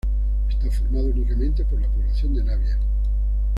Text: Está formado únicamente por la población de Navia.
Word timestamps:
Está 0.49 0.71
formado 0.71 1.05
únicamente 1.09 1.63
por 1.63 1.79
la 1.79 1.87
población 1.89 2.33
de 2.33 2.43
Navia. 2.43 2.79